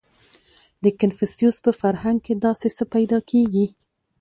[0.83, 3.65] •د کنفوسیوس په فرهنګ کې داسې څه پیدا کېږي.